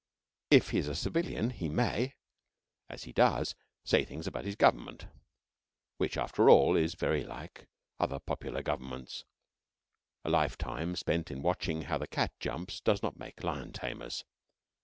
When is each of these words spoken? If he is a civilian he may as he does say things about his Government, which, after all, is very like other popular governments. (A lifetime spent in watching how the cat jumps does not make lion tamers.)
If 0.49 0.71
he 0.71 0.79
is 0.79 0.87
a 0.87 0.95
civilian 0.95 1.51
he 1.51 1.69
may 1.69 2.15
as 2.89 3.03
he 3.03 3.13
does 3.13 3.53
say 3.83 4.03
things 4.03 4.25
about 4.25 4.45
his 4.45 4.55
Government, 4.55 5.05
which, 5.97 6.17
after 6.17 6.49
all, 6.49 6.75
is 6.75 6.95
very 6.95 7.23
like 7.23 7.67
other 7.99 8.17
popular 8.17 8.63
governments. 8.63 9.25
(A 10.25 10.29
lifetime 10.31 10.95
spent 10.95 11.29
in 11.29 11.43
watching 11.43 11.83
how 11.83 11.99
the 11.99 12.07
cat 12.07 12.31
jumps 12.39 12.79
does 12.81 13.03
not 13.03 13.19
make 13.19 13.43
lion 13.43 13.73
tamers.) 13.73 14.25